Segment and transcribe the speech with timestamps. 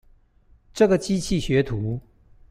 [0.73, 2.01] 這個機器學徒